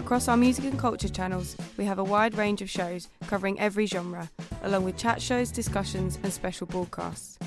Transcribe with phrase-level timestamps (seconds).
[0.00, 3.84] Across our music and culture channels, we have a wide range of shows covering every
[3.84, 4.30] genre,
[4.62, 7.38] along with chat shows, discussions, and special broadcasts.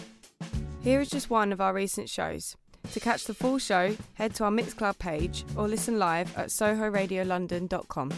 [0.84, 2.56] Here is just one of our recent shows.
[2.92, 8.12] To catch the full show, head to our Mixcloud page or listen live at sohoradiolondon.com.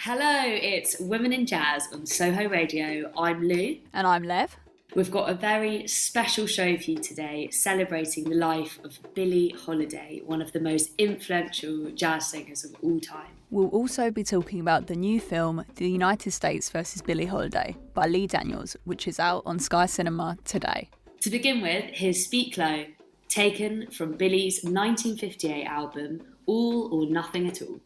[0.00, 3.10] Hello, it's Women in Jazz on Soho Radio.
[3.18, 3.76] I'm Lou.
[3.92, 4.56] And I'm Lev.
[4.94, 10.22] We've got a very special show for you today, celebrating the life of Billie Holiday,
[10.24, 13.28] one of the most influential jazz singers of all time.
[13.50, 17.02] We'll also be talking about the new film, The United States vs.
[17.02, 20.88] Billie Holiday, by Lee Daniels, which is out on Sky Cinema today.
[21.20, 22.86] To begin with, here's Speak Low,
[23.28, 27.78] taken from Billie's 1958 album, All or Nothing at All.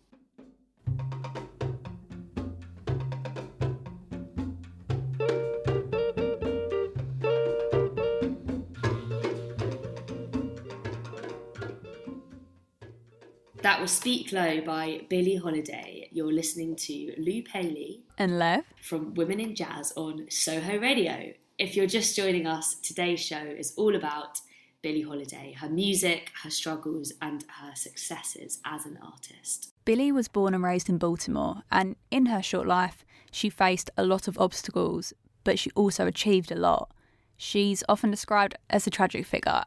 [13.73, 16.07] That was Speak Low by Billie Holiday.
[16.13, 18.65] You're listening to Lou Paley And Lev?
[18.83, 21.33] from Women in Jazz on Soho Radio.
[21.57, 24.43] If you're just joining us, today's show is all about
[24.83, 29.73] Billie Holiday, her music, her struggles, and her successes as an artist.
[29.87, 34.05] Billie was born and raised in Baltimore, and in her short life, she faced a
[34.05, 35.15] lot of obstacles,
[35.45, 36.91] but she also achieved a lot.
[37.39, 39.65] She's often described as a tragic figure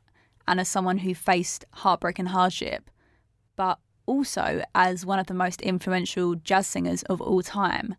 [0.48, 2.92] and as someone who faced heartbreak and hardship,
[3.56, 7.96] but also as one of the most influential jazz singers of all time.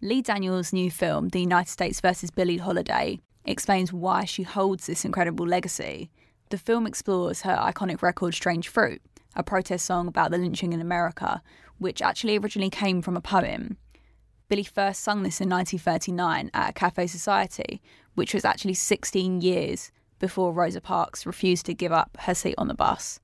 [0.00, 2.30] Lee Daniels' new film, The United States vs.
[2.30, 6.10] Billie Holiday, explains why she holds this incredible legacy.
[6.50, 9.02] The film explores her iconic record Strange Fruit,
[9.34, 11.42] a protest song about the lynching in America,
[11.78, 13.76] which actually originally came from a poem.
[14.48, 17.82] Billie first sung this in 1939 at a Cafe Society,
[18.14, 22.68] which was actually 16 years before Rosa Parks refused to give up her seat on
[22.68, 23.20] the bus.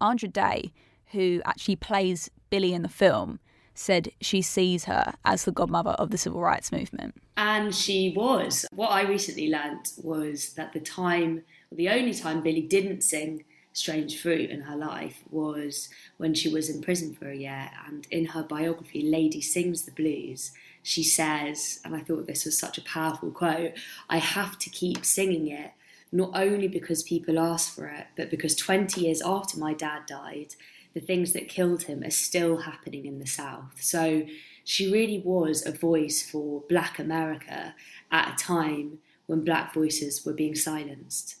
[0.00, 0.72] Andra Day,
[1.14, 3.40] who actually plays Billie in the film,
[3.74, 7.14] said she sees her as the godmother of the civil rights movement.
[7.36, 8.66] And she was.
[8.72, 11.42] What I recently learnt was that the time,
[11.72, 16.70] the only time Billie didn't sing Strange Fruit in her life was when she was
[16.70, 17.70] in prison for a year.
[17.86, 20.52] And in her biography, Lady Sings the Blues,
[20.82, 23.72] she says, and I thought this was such a powerful quote
[24.08, 25.72] I have to keep singing it,
[26.12, 30.54] not only because people ask for it, but because 20 years after my dad died,
[30.94, 33.82] the things that killed him are still happening in the South.
[33.82, 34.24] So
[34.64, 37.74] she really was a voice for Black America
[38.10, 41.36] at a time when Black voices were being silenced.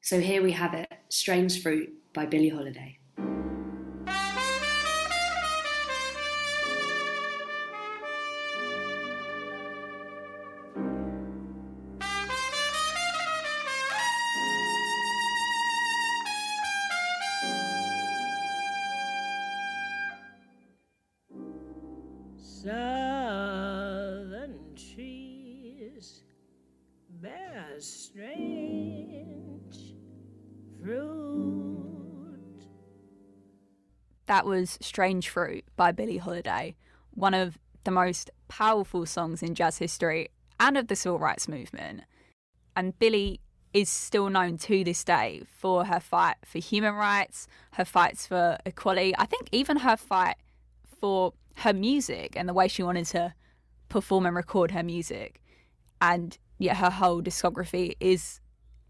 [0.00, 2.98] So here we have it Strange Fruit by Billie Holiday.
[22.64, 26.22] Southern trees
[27.10, 28.54] bear strange
[30.82, 32.40] fruit.
[34.24, 36.74] That was Strange Fruit by Billie Holiday,
[37.10, 42.04] one of the most powerful songs in jazz history and of the civil rights movement.
[42.74, 43.40] And Billie
[43.74, 48.56] is still known to this day for her fight for human rights, her fights for
[48.64, 50.36] equality, I think even her fight
[50.98, 53.34] for her music and the way she wanted to
[53.88, 55.40] perform and record her music.
[56.00, 58.40] And yet her whole discography is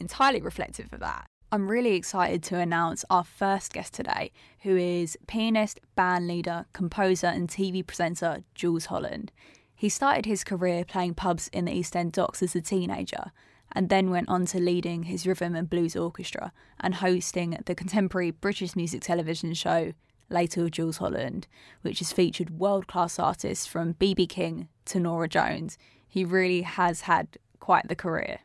[0.01, 1.27] entirely reflective of that.
[1.53, 4.33] I'm really excited to announce our first guest today,
[4.63, 9.31] who is pianist, band leader, composer, and TV presenter Jools Holland.
[9.77, 13.31] He started his career playing pubs in the East End docks as a teenager,
[13.71, 18.33] and then went on to leading his rhythm and blues orchestra and hosting the contemporary
[18.33, 19.93] British music television show
[20.31, 21.47] Later with Jools Holland,
[21.83, 25.79] which has featured world class artists from BB King to Norah Jones.
[26.07, 28.41] He really has had quite the career.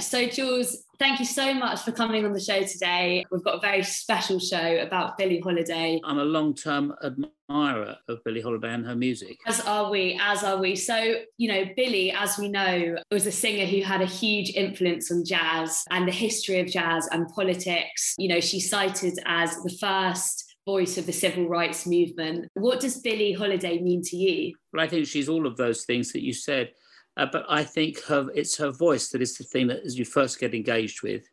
[0.00, 3.24] So, Jools, thank you so much for coming on the show today.
[3.30, 6.00] We've got a very special show about Billie Holiday.
[6.04, 9.36] I'm a long term admirer of Billie Holiday and her music.
[9.46, 10.74] As are we, as are we.
[10.74, 15.12] So, you know, Billie, as we know, was a singer who had a huge influence
[15.12, 18.14] on jazz and the history of jazz and politics.
[18.16, 22.48] You know, she's cited as the first voice of the civil rights movement.
[22.54, 24.54] What does Billie Holiday mean to you?
[24.72, 26.72] Well, I think she's all of those things that you said.
[27.16, 30.04] Uh, but I think her, it's her voice that is the thing that as you
[30.04, 31.24] first get engaged with.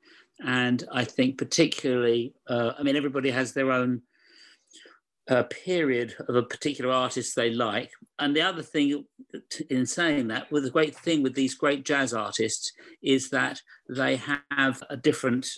[0.44, 4.02] And I think particularly, uh, I mean, everybody has their own
[5.30, 7.92] uh, period of a particular artist they like.
[8.20, 9.06] And the other thing
[9.70, 12.72] in saying that, well, the great thing with these great jazz artists
[13.02, 14.22] is that they
[14.52, 15.50] have a different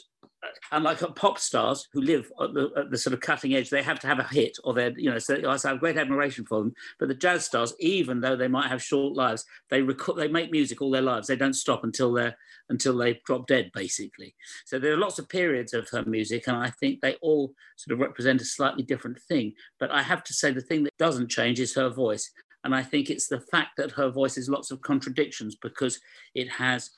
[0.71, 3.99] unlike pop stars who live at the, at the, sort of cutting edge, they have
[3.99, 6.73] to have a hit or they're, you know, so I have great admiration for them.
[6.97, 10.51] But the jazz stars, even though they might have short lives, they record, they make
[10.51, 11.27] music all their lives.
[11.27, 12.37] They don't stop until they're,
[12.69, 14.35] until they drop dead, basically.
[14.65, 17.93] So there are lots of periods of her music, and I think they all sort
[17.93, 19.53] of represent a slightly different thing.
[19.79, 22.31] But I have to say, the thing that doesn't change is her voice.
[22.63, 25.99] And I think it's the fact that her voice is lots of contradictions because
[26.35, 26.91] it has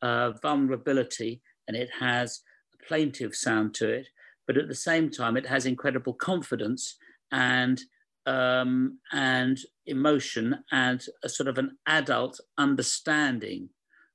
[0.00, 2.40] uh, vulnerability and it has
[2.86, 4.08] plaintive sound to it,
[4.46, 6.96] but at the same time, it has incredible confidence
[7.30, 7.80] and
[8.26, 13.70] um, and emotion and a sort of an adult understanding.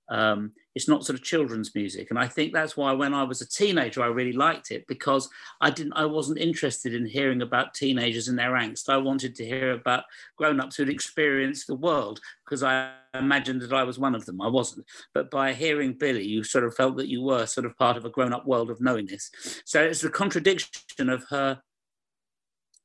[0.10, 3.42] Um, it's not sort of children's music, and I think that's why when I was
[3.42, 5.30] a teenager, I really liked it because
[5.62, 8.90] I didn't, I wasn't interested in hearing about teenagers and their angst.
[8.90, 10.06] I wanted to hear about
[10.38, 14.42] grown-ups who'd experienced the world because I imagined that I was one of them.
[14.42, 17.78] I wasn't, but by hearing Billie, you sort of felt that you were sort of
[17.78, 19.30] part of a grown-up world of knowingness.
[19.66, 21.62] So it's the contradiction of her,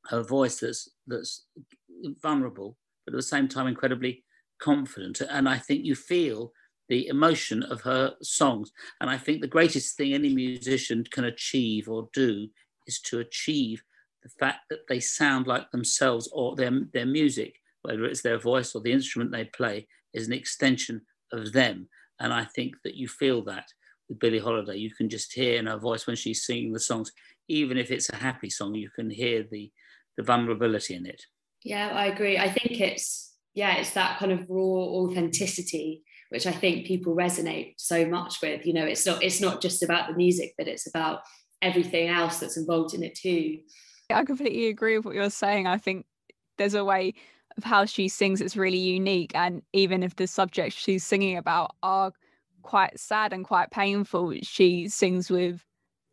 [0.07, 1.47] her voice that's that's
[2.23, 2.77] vulnerable,
[3.07, 4.25] but at the same time incredibly
[4.61, 6.53] confident, and I think you feel
[6.89, 8.73] the emotion of her songs.
[9.01, 12.49] And I think the greatest thing any musician can achieve or do
[12.87, 13.83] is to achieve
[14.23, 18.75] the fact that they sound like themselves or their, their music, whether it's their voice
[18.75, 21.03] or the instrument they play, is an extension
[21.33, 21.89] of them.
[22.21, 23.67] And I think that you feel that
[24.09, 24.77] with Billie Holiday.
[24.77, 27.13] You can just hear in her voice when she's singing the songs,
[27.49, 29.71] even if it's a happy song, you can hear the,
[30.17, 31.23] the vulnerability in it.
[31.63, 32.39] Yeah, I agree.
[32.39, 37.75] I think it's, yeah, it's that kind of raw authenticity which I think people resonate
[37.77, 38.67] so much with.
[38.67, 41.21] You know, it's not it's not just about the music, but it's about
[41.63, 43.59] everything else that's involved in it too.
[44.11, 45.67] I completely agree with what you're saying.
[45.67, 46.07] I think
[46.57, 47.15] there's a way
[47.57, 51.75] of how she sings that's really unique, and even if the subjects she's singing about
[51.83, 52.13] are
[52.63, 55.65] quite sad and quite painful, she sings with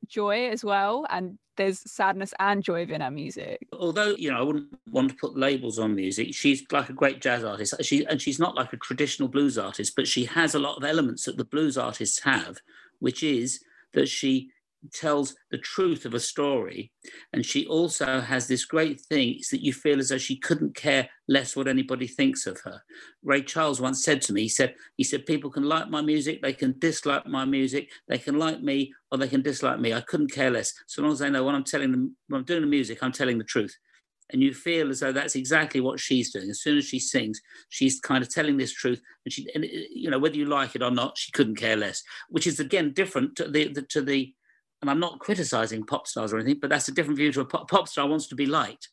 [0.08, 3.68] joy as well and there's sadness and joy within her music.
[3.74, 6.34] Although you know, I wouldn't want to put labels on music.
[6.34, 7.74] She's like a great jazz artist.
[7.82, 10.84] She and she's not like a traditional blues artist, but she has a lot of
[10.84, 12.60] elements that the blues artists have,
[13.00, 13.64] which is
[13.94, 14.52] that she
[14.94, 16.92] tells the truth of a story.
[17.34, 20.76] And she also has this great thing is that you feel as though she couldn't
[20.76, 22.82] care less what anybody thinks of her.
[23.24, 26.42] Ray Charles once said to me, he said, he said, people can like my music,
[26.42, 29.94] they can dislike my music, they can like me or they can dislike me.
[29.94, 30.74] I couldn't care less.
[30.88, 33.12] So long as they know when I'm telling them, when I'm doing the music, I'm
[33.12, 33.76] telling the truth.
[34.32, 36.50] And you feel as though that's exactly what she's doing.
[36.50, 37.40] As soon as she sings,
[37.70, 40.82] she's kind of telling this truth, and she, and, you know, whether you like it
[40.82, 42.02] or not, she couldn't care less.
[42.30, 44.34] Which is again different to the, the to the
[44.86, 47.46] and I'm not criticizing pop stars or anything, but that's a different view to a
[47.46, 48.90] pop, pop star wants to be liked.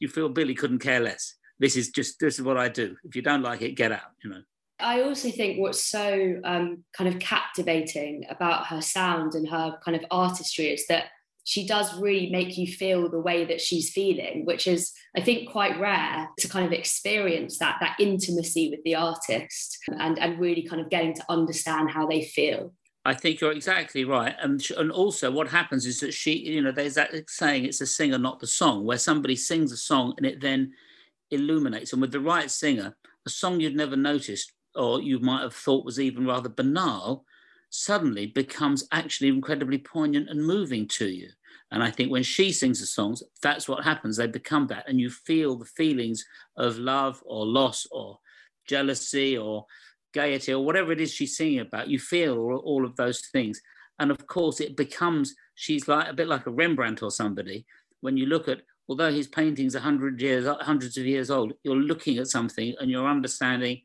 [0.00, 1.36] You feel Billie couldn't care less.
[1.60, 2.96] This is just this is what I do.
[3.04, 4.10] If you don't like it, get out.
[4.24, 4.42] You know.
[4.80, 9.96] I also think what's so um, kind of captivating about her sound and her kind
[9.96, 11.04] of artistry is that
[11.44, 15.50] she does really make you feel the way that she's feeling, which is, I think,
[15.50, 20.66] quite rare to kind of experience that that intimacy with the artist and and really
[20.66, 22.72] kind of getting to understand how they feel.
[23.04, 24.34] I think you're exactly right.
[24.40, 27.86] And, and also, what happens is that she, you know, there's that saying it's a
[27.86, 30.72] singer, not the song, where somebody sings a song and it then
[31.30, 31.92] illuminates.
[31.92, 32.94] And with the right singer,
[33.26, 37.24] a song you'd never noticed or you might have thought was even rather banal
[37.70, 41.28] suddenly becomes actually incredibly poignant and moving to you.
[41.70, 44.16] And I think when she sings the songs, that's what happens.
[44.16, 44.88] They become that.
[44.88, 46.24] And you feel the feelings
[46.56, 48.18] of love or loss or
[48.66, 49.64] jealousy or
[50.12, 53.60] gaiety or whatever it is she's singing about, you feel all, all of those things.
[53.98, 57.66] And of course, it becomes, she's like a bit like a Rembrandt or somebody.
[58.00, 61.76] When you look at, although his paintings are hundred years, hundreds of years old, you're
[61.76, 63.82] looking at something and you're understanding,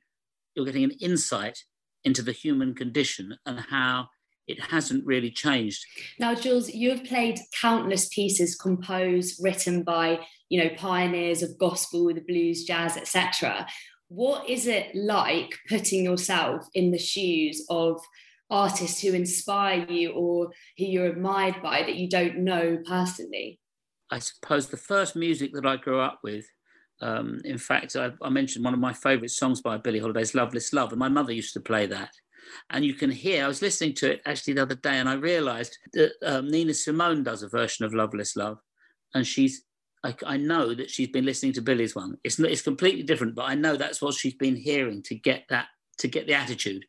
[0.56, 1.60] you're getting an insight
[2.04, 4.08] into the human condition and how
[4.48, 5.86] it hasn't really changed.
[6.20, 12.08] Now, Jools, you have played countless pieces composed, written by you know pioneers of gospel,
[12.14, 13.68] the blues, jazz, etc
[14.10, 18.02] what is it like putting yourself in the shoes of
[18.50, 23.60] artists who inspire you or who you're admired by that you don't know personally?
[24.10, 26.46] I suppose the first music that I grew up with.
[27.02, 30.74] Um, in fact, I, I, mentioned one of my favourite songs by Billie Holiday's "Loveless
[30.74, 32.10] Love," and my mother used to play that.
[32.72, 33.44] And you can hear.
[33.44, 36.74] I was listening to it actually the other day, and I realised that um, Nina
[36.74, 38.58] Simone does a version of "Loveless Love,"
[39.14, 39.64] and she's.
[40.08, 42.18] I, I, know that she's been listening to Billie's one.
[42.24, 45.68] It's it's completely different, but I know that's what she's been hearing to get that
[46.00, 46.86] to get the attitude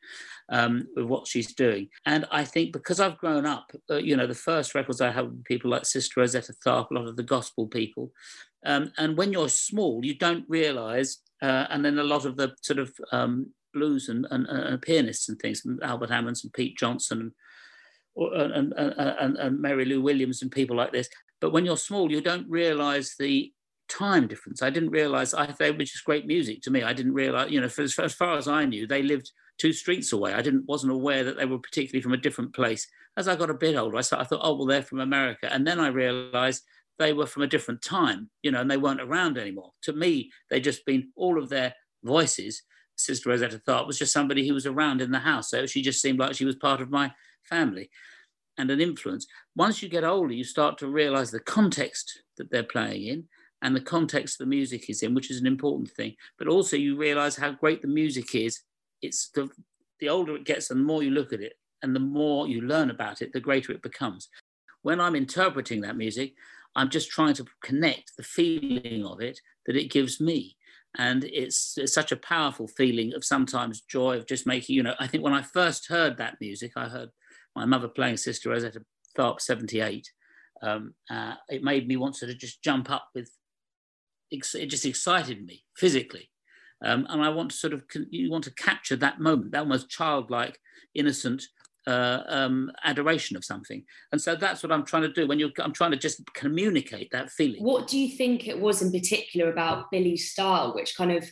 [0.50, 1.88] um, of what she's doing.
[2.06, 5.44] And I think because I've grown up, uh, you know, the first records I with
[5.44, 8.12] people like Sister Rosetta Tharpe, a lot of the gospel people.
[8.64, 12.54] Um, and when you're small, you don't realize, uh, and then a lot of the
[12.62, 16.76] sort of um, blues and, and, and, pianists and things, and Albert Ammons and Pete
[16.76, 17.32] Johnson
[18.16, 21.08] and, and, and, and Mary Lou Williams and people like this.
[21.40, 23.52] But when you're small, you don't realize the
[23.88, 24.62] time difference.
[24.62, 26.82] I didn't realize I they were just great music to me.
[26.82, 30.12] I didn't realize, you know, for, as far as I knew, they lived two streets
[30.12, 30.34] away.
[30.34, 32.86] I didn't wasn't aware that they were particularly from a different place.
[33.16, 35.52] As I got a bit older, I, started, I thought, oh well, they're from America,
[35.52, 36.62] and then I realized
[36.98, 39.72] they were from a different time, you know, and they weren't around anymore.
[39.82, 42.62] To me, they just been all of their voices.
[42.96, 46.02] Sister Rosetta Tharpe was just somebody who was around in the house, so she just
[46.02, 47.12] seemed like she was part of my
[47.44, 47.90] family
[48.58, 49.26] and an influence.
[49.58, 53.24] Once you get older, you start to realize the context that they're playing in
[53.60, 56.14] and the context the music is in, which is an important thing.
[56.38, 58.60] But also, you realize how great the music is.
[59.02, 59.48] It's the,
[59.98, 62.60] the older it gets, and the more you look at it, and the more you
[62.60, 64.28] learn about it, the greater it becomes.
[64.82, 66.34] When I'm interpreting that music,
[66.76, 70.56] I'm just trying to connect the feeling of it that it gives me.
[70.96, 74.94] And it's, it's such a powerful feeling of sometimes joy of just making, you know,
[75.00, 77.08] I think when I first heard that music, I heard
[77.56, 78.82] my mother playing Sister Rosetta
[79.16, 80.10] Tharpe 78.
[80.62, 83.30] Um, uh, it made me want to just jump up with
[84.30, 86.30] it just excited me physically.
[86.84, 89.88] Um, and I want to sort of, you want to capture that moment, that almost
[89.88, 90.58] childlike,
[90.94, 91.42] innocent
[91.86, 93.82] uh, um, adoration of something.
[94.12, 97.10] And so that's what I'm trying to do when you're, I'm trying to just communicate
[97.12, 97.64] that feeling.
[97.64, 101.24] What do you think it was in particular about Billie's style, which kind of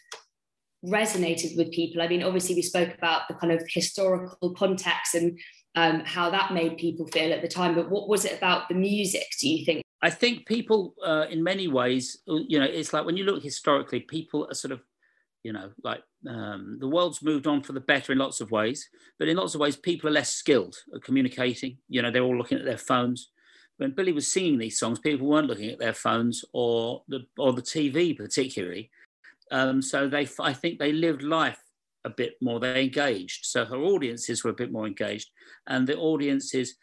[0.84, 2.02] resonated with people?
[2.02, 5.38] I mean, obviously, we spoke about the kind of historical context and
[5.76, 8.74] um, how that made people feel at the time, but what was it about the
[8.74, 12.92] music, do you think, I think people, uh, in many ways, uh, you know, it's
[12.92, 14.80] like when you look historically, people are sort of,
[15.42, 18.88] you know, like um, the world's moved on for the better in lots of ways,
[19.18, 21.78] but in lots of ways, people are less skilled at communicating.
[21.88, 23.30] You know, they're all looking at their phones.
[23.76, 27.52] When Billie was singing these songs, people weren't looking at their phones or the or
[27.52, 28.90] the TV particularly.
[29.50, 31.58] Um, so they, I think, they lived life
[32.06, 32.58] a bit more.
[32.58, 33.44] They engaged.
[33.44, 35.30] So her audiences were a bit more engaged,
[35.66, 36.76] and the audiences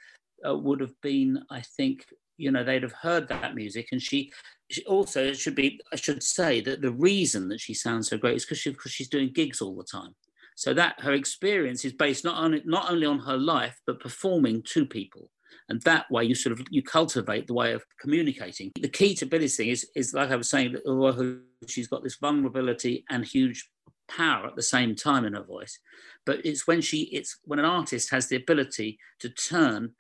[0.48, 2.06] uh, would have been, I think,
[2.38, 4.32] you know they'd have heard that music and she,
[4.70, 8.18] she also it should be i should say that the reason that she sounds so
[8.18, 10.16] great is because she, because she's doing gigs all the time
[10.56, 14.62] so that her experience is based not only not only on her life but performing
[14.64, 15.30] to people
[15.70, 19.26] and that way you sort of you cultivate the way of communicating the key to
[19.26, 21.36] billie's thing is is like i was saying that
[21.68, 23.70] she's got this vulnerability and huge
[24.08, 25.80] power at the same time in her voice
[26.26, 29.94] but it's when she it's when an artist has the ability to turn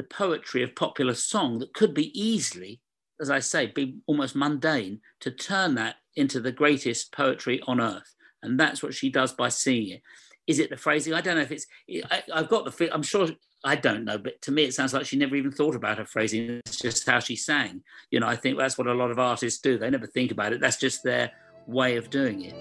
[0.00, 2.80] the poetry of popular song that could be easily,
[3.20, 8.14] as I say, be almost mundane, to turn that into the greatest poetry on earth.
[8.42, 10.02] And that's what she does by singing it.
[10.46, 11.12] Is it the phrasing?
[11.12, 11.66] I don't know if it's,
[12.10, 13.28] I, have got the feel, I'm sure,
[13.62, 16.06] I don't know, but to me it sounds like she never even thought about her
[16.06, 16.62] phrasing.
[16.64, 17.82] It's just how she sang.
[18.10, 19.76] You know, I think that's what a lot of artists do.
[19.76, 20.62] They never think about it.
[20.62, 21.30] That's just their
[21.66, 22.54] way of doing it.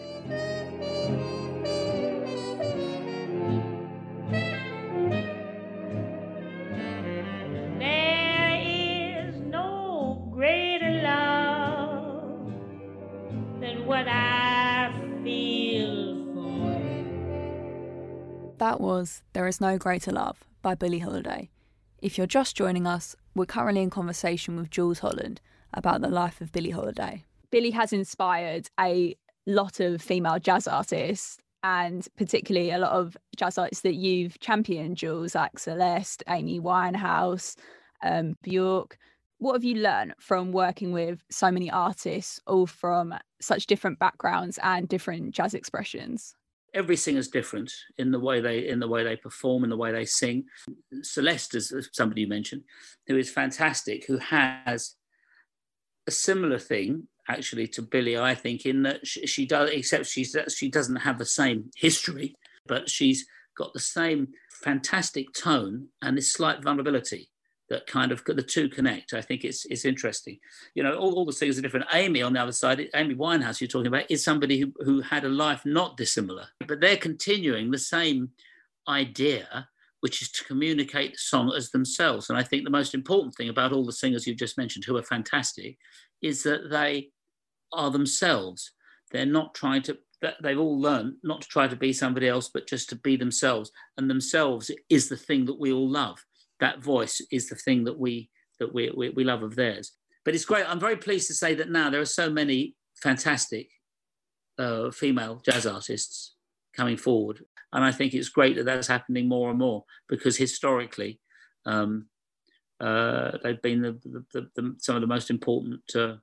[7.79, 12.51] There is no greater love
[13.59, 14.91] than what I
[15.23, 18.53] feel for you.
[18.57, 21.49] That was There Is No Greater Love by Billie Holiday.
[22.01, 25.41] If you're just joining us, we're currently in conversation with Jools Holland
[25.73, 27.25] about the life of Billie Holiday.
[27.51, 29.15] Billie has inspired a
[29.45, 34.97] lot of female jazz artists and particularly a lot of jazz artists that you've championed,
[34.97, 37.55] Jools, like Celeste, Amy Winehouse,
[38.01, 38.97] um, Bjork.
[39.39, 44.59] What have you learned from working with so many artists, all from such different backgrounds
[44.61, 46.35] and different jazz expressions?
[46.73, 49.91] every singer's different in the way they in the way they perform in the way
[49.91, 50.45] they sing
[51.01, 52.61] celeste is somebody you mentioned
[53.07, 54.95] who is fantastic who has
[56.07, 60.35] a similar thing actually to Billie, i think in that she, she does except she's
[60.49, 62.35] she doesn't have the same history
[62.67, 63.25] but she's
[63.57, 64.29] got the same
[64.63, 67.29] fantastic tone and this slight vulnerability
[67.69, 69.13] that kind of the two connect.
[69.13, 70.39] I think it's it's interesting.
[70.73, 71.85] You know, all, all the things are different.
[71.93, 75.23] Amy on the other side, Amy Winehouse, you're talking about, is somebody who, who had
[75.23, 78.29] a life not dissimilar, but they're continuing the same
[78.87, 79.67] idea
[80.01, 82.29] which is to communicate the song as themselves.
[82.29, 84.95] And I think the most important thing about all the singers you've just mentioned, who
[84.95, 85.77] are fantastic,
[86.21, 87.09] is that they
[87.73, 88.71] are themselves.
[89.11, 89.97] They're not trying to,
[90.41, 93.71] they've all learned not to try to be somebody else, but just to be themselves.
[93.97, 96.23] And themselves is the thing that we all love.
[96.59, 99.93] That voice is the thing that we that we, we, we love of theirs.
[100.25, 100.69] But it's great.
[100.69, 103.69] I'm very pleased to say that now there are so many fantastic
[104.57, 106.35] uh, female jazz artists
[106.75, 107.43] coming forward.
[107.71, 111.19] And I think it's great that that's happening more and more because historically,
[111.65, 112.07] um,
[112.79, 113.99] uh, they've been the,
[114.33, 116.15] the, the, some of the most important uh,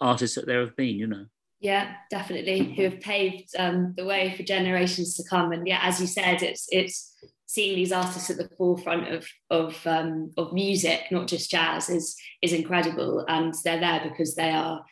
[0.00, 1.26] artists that there have been, you know.
[1.60, 5.52] Yeah, definitely, who have paved um, the way for generations to come.
[5.52, 7.14] And yeah, as you said, it's it's
[7.46, 12.16] seeing these artists at the forefront of of um, of music, not just jazz, is
[12.42, 13.24] is incredible.
[13.28, 14.84] And they're there because they are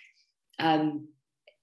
[0.59, 1.09] um,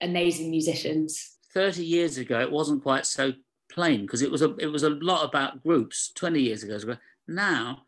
[0.02, 1.38] amazing musicians.
[1.54, 3.34] 30 years ago, it wasn't quite so
[3.72, 6.78] plain because it was a it was a lot about groups 20 years ago.
[7.28, 7.84] Now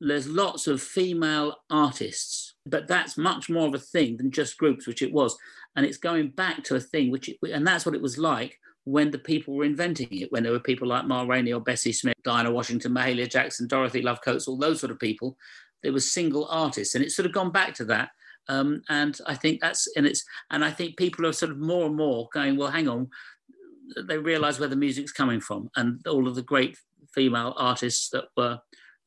[0.00, 4.86] there's lots of female artists, but that's much more of a thing than just groups,
[4.86, 5.36] which it was.
[5.76, 8.58] And it's going back to a thing which, it, and that's what it was like
[8.84, 11.92] when the people were inventing it, when there were people like Ma Rainey or Bessie
[11.92, 15.36] Smith, Dinah Washington, Mahalia Jackson, Dorothy Love Coates, all those sort of people.
[15.82, 18.10] There was single artists, and it's sort of gone back to that.
[18.48, 21.86] Um, and I think that's and it's and I think people are sort of more
[21.86, 23.08] and more going, well, hang on,
[24.06, 26.76] they realise where the music's coming from, and all of the great
[27.14, 28.58] female artists that were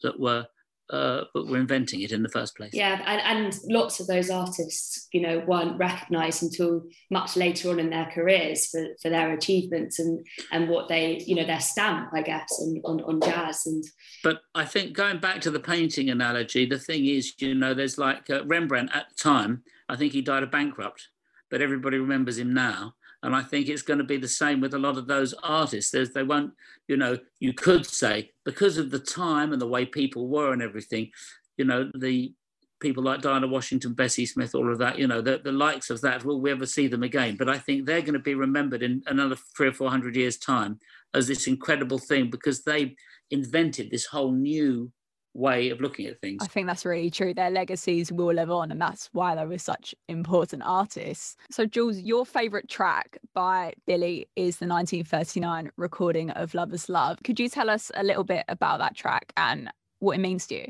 [0.03, 0.45] that were
[0.89, 2.73] uh, but were inventing it in the first place.
[2.73, 7.79] Yeah, and, and lots of those artists, you know, weren't recognised until much later on
[7.79, 12.09] in their careers for, for their achievements and and what they, you know, their stamp,
[12.13, 13.65] I guess, on, on, on jazz.
[13.65, 13.83] And
[14.23, 17.97] but I think going back to the painting analogy, the thing is, you know, there's
[17.97, 19.63] like uh, Rembrandt at the time.
[19.89, 21.07] I think he died a bankrupt,
[21.49, 22.95] but everybody remembers him now.
[23.23, 25.91] And I think it's going to be the same with a lot of those artists.
[25.91, 26.53] There's, they won't,
[26.87, 30.61] you know, you could say because of the time and the way people were and
[30.61, 31.09] everything,
[31.57, 32.33] you know, the
[32.81, 36.01] people like Dinah Washington, Bessie Smith, all of that, you know, the, the likes of
[36.01, 37.37] that, will we ever see them again?
[37.37, 40.37] But I think they're going to be remembered in another three or four hundred years'
[40.37, 40.79] time
[41.13, 42.95] as this incredible thing because they
[43.31, 44.91] invented this whole new
[45.33, 46.41] way of looking at things.
[46.41, 47.33] I think that's really true.
[47.33, 51.35] Their legacies will live on, and that's why they were such important artists.
[51.51, 57.19] So, Jools, your favourite track by Billie is the 1939 recording of Loveless Love.
[57.23, 60.55] Could you tell us a little bit about that track and what it means to
[60.55, 60.67] you?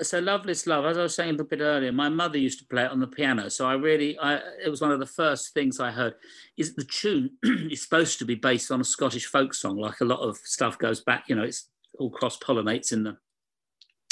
[0.00, 2.64] So, Loveless Love, as I was saying a little bit earlier, my mother used to
[2.66, 3.50] play it on the piano.
[3.50, 6.14] So, I really, I, it was one of the first things I heard.
[6.56, 10.06] Is the tune is supposed to be based on a Scottish folk song, like a
[10.06, 13.16] lot of stuff goes back, you know, it's all cross pollinates in the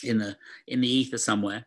[0.04, 0.36] in the
[0.66, 1.66] in the ether somewhere.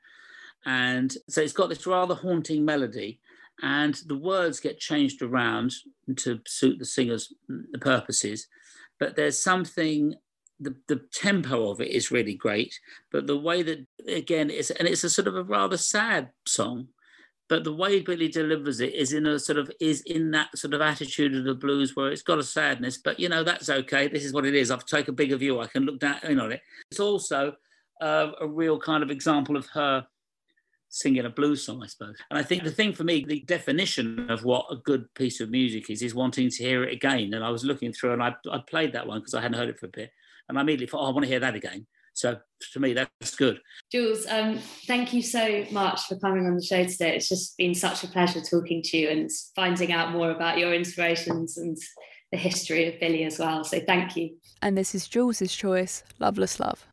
[0.65, 3.19] And so it's got this rather haunting melody
[3.61, 5.73] and the words get changed around
[6.17, 7.33] to suit the singer's
[7.79, 8.47] purposes
[8.99, 10.15] but there's something
[10.59, 12.79] the, the tempo of it is really great
[13.11, 16.87] but the way that again it's and it's a sort of a rather sad song
[17.49, 20.73] but the way Billie delivers it is in a sort of is in that sort
[20.73, 24.07] of attitude of the blues where it's got a sadness but you know that's okay.
[24.07, 24.71] This is what it is.
[24.71, 25.59] I've taken a bigger view.
[25.59, 26.61] I can look down in on it.
[26.89, 27.55] It's also
[28.03, 30.05] uh, a real kind of example of her
[30.89, 32.15] singing a blues song, I suppose.
[32.29, 35.49] And I think the thing for me, the definition of what a good piece of
[35.49, 37.33] music is, is wanting to hear it again.
[37.33, 39.69] And I was looking through and I, I played that one because I hadn't heard
[39.69, 40.11] it for a bit.
[40.47, 41.87] And I immediately thought, oh, I want to hear that again.
[42.13, 42.37] So
[42.73, 43.59] to me, that's good.
[43.91, 47.15] Jools, um, thank you so much for coming on the show today.
[47.15, 50.75] It's just been such a pleasure talking to you and finding out more about your
[50.75, 51.75] inspirations and
[52.31, 53.63] the history of Billie as well.
[53.63, 54.35] So thank you.
[54.61, 56.85] And this is Jools's choice, Loveless Love.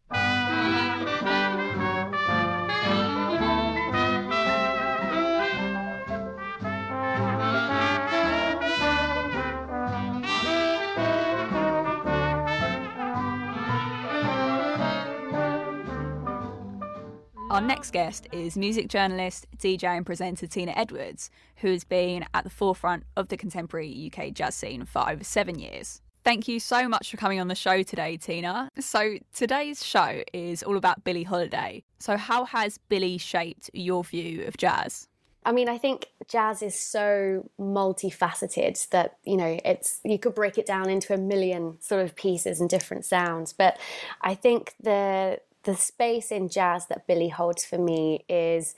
[17.60, 22.42] Our next guest is music journalist, DJ, and presenter Tina Edwards, who has been at
[22.42, 26.00] the forefront of the contemporary UK jazz scene for over seven years.
[26.24, 28.70] Thank you so much for coming on the show today, Tina.
[28.78, 31.84] So, today's show is all about Billie Holiday.
[31.98, 35.06] So, how has Billie shaped your view of jazz?
[35.44, 40.56] I mean, I think jazz is so multifaceted that, you know, it's you could break
[40.56, 43.52] it down into a million sort of pieces and different sounds.
[43.52, 43.78] But
[44.22, 48.74] I think the the space in jazz that Billie holds for me is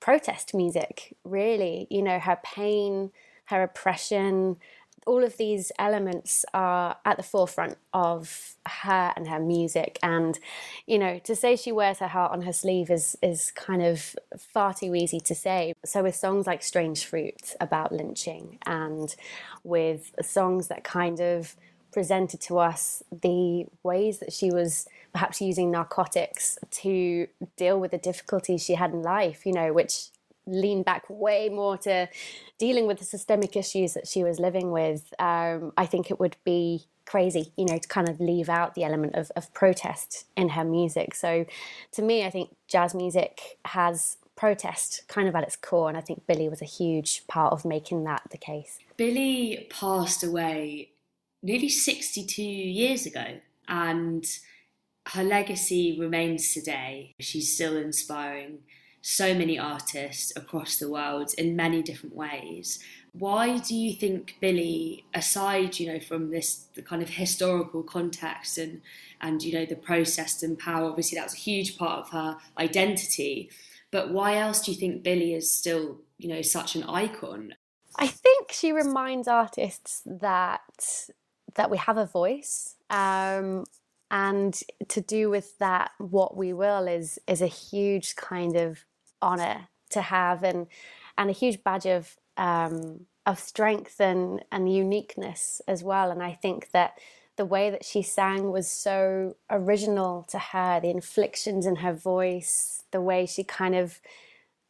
[0.00, 1.86] protest music, really.
[1.90, 3.10] You know, her pain,
[3.46, 4.56] her oppression,
[5.06, 9.98] all of these elements are at the forefront of her and her music.
[10.02, 10.38] And,
[10.84, 14.16] you know, to say she wears her heart on her sleeve is, is kind of
[14.36, 15.74] far too easy to say.
[15.84, 19.14] So, with songs like Strange Fruit about lynching, and
[19.62, 21.54] with songs that kind of
[21.92, 24.86] presented to us the ways that she was
[25.16, 27.26] perhaps using narcotics to
[27.56, 30.08] deal with the difficulties she had in life, you know, which
[30.46, 32.06] lean back way more to
[32.58, 35.14] dealing with the systemic issues that she was living with.
[35.18, 38.84] Um, I think it would be crazy, you know, to kind of leave out the
[38.84, 41.14] element of, of protest in her music.
[41.14, 41.46] So
[41.92, 46.02] to me, I think jazz music has protest kind of at its core, and I
[46.02, 48.80] think Billie was a huge part of making that the case.
[48.98, 50.90] Billie passed away
[51.42, 53.24] nearly 62 years ago,
[53.66, 54.26] and
[55.06, 57.14] her legacy remains today.
[57.20, 58.58] She's still inspiring
[59.02, 62.80] so many artists across the world in many different ways.
[63.12, 68.58] Why do you think Billie, aside, you know, from this the kind of historical context
[68.58, 68.82] and
[69.20, 72.38] and you know the process and power, obviously that was a huge part of her
[72.58, 73.50] identity,
[73.90, 77.54] but why else do you think Billie is still, you know, such an icon?
[77.96, 81.08] I think she reminds artists that
[81.54, 82.74] that we have a voice.
[82.90, 83.64] Um,
[84.10, 88.84] and to do with that what we will is is a huge kind of
[89.20, 90.66] honor to have and
[91.18, 96.10] and a huge badge of um, of strength and and uniqueness as well.
[96.10, 96.98] And I think that
[97.36, 102.82] the way that she sang was so original to her, the inflections in her voice,
[102.92, 104.00] the way she kind of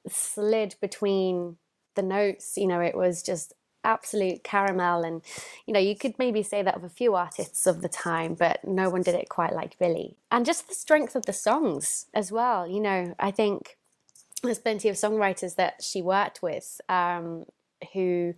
[0.08, 1.58] slid between
[1.94, 3.52] the notes, you know, it was just
[3.86, 5.22] absolute caramel and
[5.66, 8.62] you know you could maybe say that of a few artists of the time but
[8.66, 10.16] no one did it quite like Billie.
[10.30, 13.78] and just the strength of the songs as well you know i think
[14.42, 17.44] there's plenty of songwriters that she worked with um,
[17.92, 18.34] who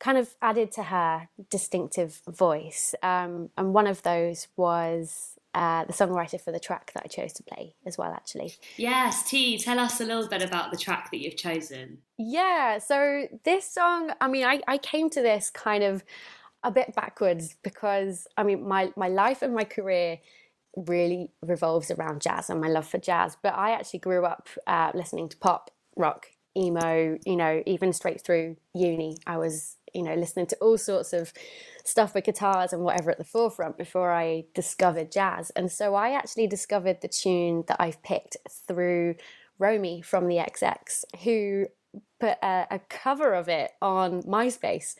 [0.00, 2.94] kind of added to her distinctive voice.
[3.02, 7.32] Um, and one of those was uh, the songwriter for the track that I chose
[7.34, 8.54] to play as well, actually.
[8.76, 11.98] Yes, T, tell us a little bit about the track that you've chosen.
[12.18, 16.04] Yeah, so this song, I mean, I, I came to this kind of
[16.62, 20.18] a bit backwards because, I mean, my, my life and my career
[20.76, 23.36] really revolves around jazz and my love for jazz.
[23.42, 28.20] But I actually grew up uh, listening to pop, rock, emo, you know, even straight
[28.22, 29.16] through uni.
[29.26, 31.32] I was, you know, listening to all sorts of
[31.84, 35.50] stuff with guitars and whatever at the forefront before I discovered jazz.
[35.50, 39.16] And so I actually discovered the tune that I've picked through
[39.58, 41.66] Romy from the XX, who
[42.18, 44.94] put a, a cover of it on MySpace.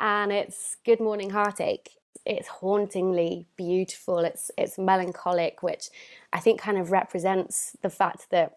[0.00, 1.90] And it's Good Morning Heartache
[2.26, 4.20] it's hauntingly beautiful.
[4.20, 5.90] It's it's melancholic, which
[6.32, 8.56] I think kind of represents the fact that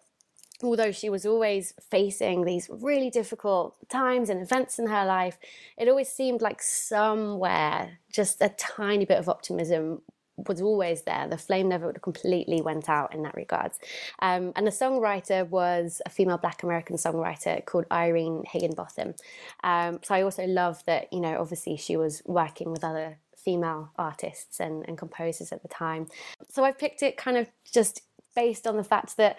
[0.63, 5.37] although she was always facing these really difficult times and events in her life,
[5.77, 10.01] it always seemed like somewhere just a tiny bit of optimism
[10.47, 11.27] was always there.
[11.27, 13.79] The flame never completely went out in that regards.
[14.19, 19.15] Um, and the songwriter was a female Black American songwriter called Irene Higginbotham.
[19.63, 23.91] Um, so I also love that, you know, obviously she was working with other female
[23.97, 26.07] artists and, and composers at the time.
[26.49, 28.01] So I've picked it kind of just
[28.35, 29.37] based on the fact that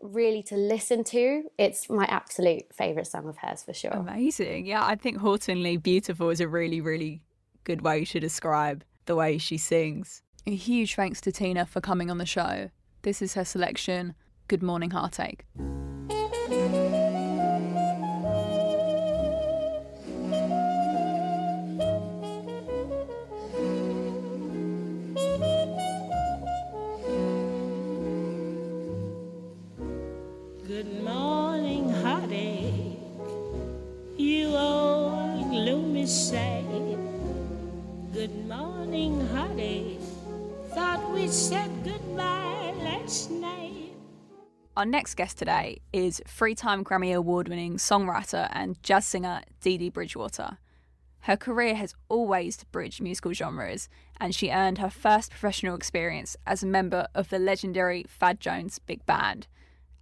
[0.00, 1.44] really to listen to.
[1.58, 3.90] It's my absolute favourite song of hers for sure.
[3.90, 4.66] Amazing.
[4.66, 7.22] Yeah, I think Hauntingly Beautiful is a really, really
[7.64, 10.22] good way to describe the way she sings.
[10.46, 12.70] A huge thanks to Tina for coming on the show.
[13.02, 14.14] This is her selection
[14.48, 15.44] Good Morning Heartache.
[44.78, 49.76] Our next guest today is three time Grammy Award winning songwriter and jazz singer Dee
[49.76, 50.58] Dee Bridgewater.
[51.22, 53.88] Her career has always bridged musical genres,
[54.20, 58.78] and she earned her first professional experience as a member of the legendary Thad Jones
[58.78, 59.48] Big Band.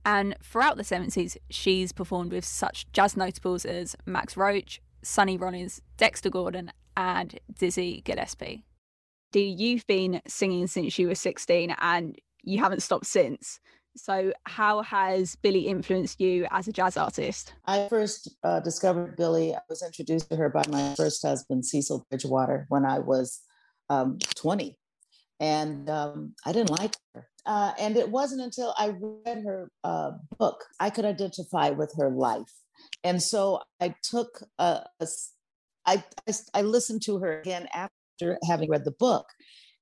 [0.04, 5.80] And throughout the 70s, she's performed with such jazz notables as Max Roach, Sonny Rollins,
[5.96, 8.66] Dexter Gordon, and Dizzy Gillespie.
[9.32, 13.58] Dee, you've been singing since you were 16 and you haven't stopped since.
[13.96, 17.54] So, how has Billie influenced you as a jazz artist?
[17.64, 19.54] I first uh, discovered Billie.
[19.54, 23.40] I was introduced to her by my first husband, Cecil Bridgewater, when I was
[23.88, 24.76] um, 20.
[25.40, 27.26] And um, I didn't like her.
[27.44, 32.10] Uh, and it wasn't until I read her uh, book I could identify with her
[32.10, 32.52] life.
[33.04, 35.06] And so I took a, a
[35.86, 39.26] I, I, I listened to her again after having read the book,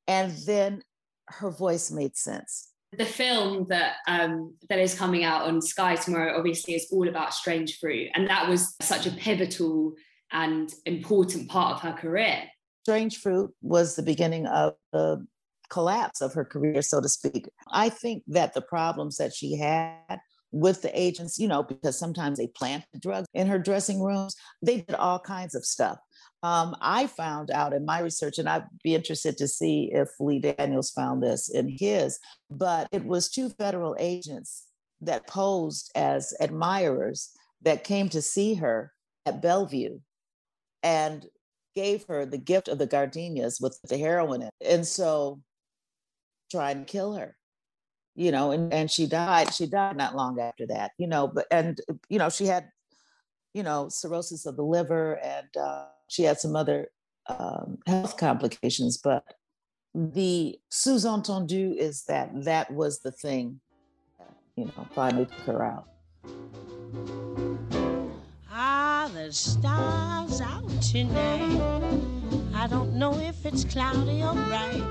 [0.07, 0.83] and then
[1.29, 2.74] her voice made sense.
[2.99, 7.35] The film that um, that is coming out on Sky tomorrow obviously is all about
[7.35, 9.95] Strange Fruit, and that was such a pivotal
[10.33, 12.45] and important part of her career.
[12.83, 15.27] Strange Fruit was the beginning of the
[15.71, 17.49] collapse of her career, so to speak.
[17.71, 20.21] I think that the problems that she had
[20.53, 24.83] with the agents, you know, because sometimes they planted drugs in her dressing rooms, they
[24.83, 25.99] did all kinds of stuff.
[26.45, 30.41] Um, I found out in my research, and I'd be interested to see if Lee
[30.41, 32.19] Daniels found this in his,
[32.51, 34.67] but it was two federal agents
[35.01, 37.31] that posed as admirers
[37.63, 38.93] that came to see her
[39.25, 40.01] at Bellevue
[40.83, 41.25] and
[41.75, 44.55] gave her the gift of the gardenias with the heroin in it.
[44.61, 45.41] And so
[46.51, 47.39] trying to kill her,
[48.15, 49.55] you know, and, and she died.
[49.55, 51.81] She died not long after that, you know, but, and,
[52.11, 52.69] you know, she had,
[53.55, 56.89] you know, cirrhosis of the liver and uh, she had some other
[57.29, 59.25] um, health complications, but
[59.95, 63.61] the sous-entendu is that that was the thing,
[64.57, 65.89] you know, finally took her out.
[68.53, 71.61] Are the stars out tonight?
[72.55, 74.83] I don't know if it's cloudy or bright,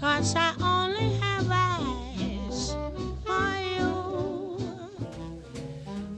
[0.00, 2.76] cause I only have eyes
[3.24, 3.90] for you.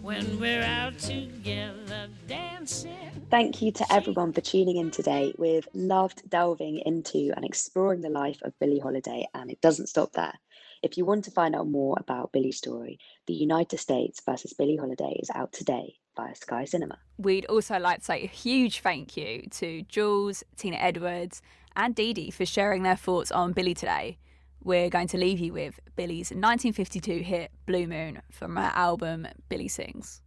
[0.03, 3.10] When we're out together dancing.
[3.31, 5.33] Thank you to everyone for tuning in today.
[5.38, 10.11] We've loved delving into and exploring the life of Billie Holiday, and it doesn't stop
[10.14, 10.35] there.
[10.83, 14.77] If you want to find out more about Billie's story, The United States versus Billie
[14.77, 16.99] Holiday is out today via Sky Cinema.
[17.19, 21.40] We'd also like to say a huge thank you to Jools, Tina Edwards,
[21.77, 24.19] and Dee Dee for sharing their thoughts on Billie today.
[24.64, 29.69] We're going to leave you with Billie's 1952 hit Blue Moon from her album Billie
[29.69, 30.21] Sings.